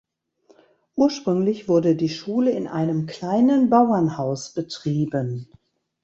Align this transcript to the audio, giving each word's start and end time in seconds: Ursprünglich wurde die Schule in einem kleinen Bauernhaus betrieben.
Ursprünglich 0.95 1.67
wurde 1.69 1.95
die 1.95 2.09
Schule 2.09 2.49
in 2.49 2.67
einem 2.67 3.05
kleinen 3.05 3.69
Bauernhaus 3.69 4.51
betrieben. 4.51 5.47